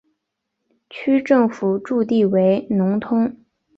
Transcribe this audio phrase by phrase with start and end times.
[0.89, 3.37] 区政府驻地为农通。